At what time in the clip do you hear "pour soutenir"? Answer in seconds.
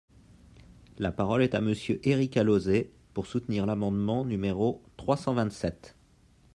3.13-3.67